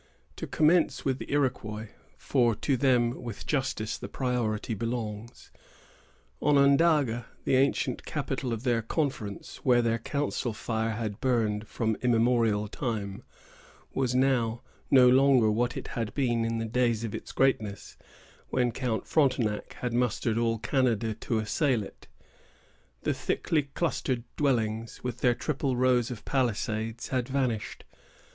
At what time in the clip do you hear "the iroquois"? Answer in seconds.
1.19-1.89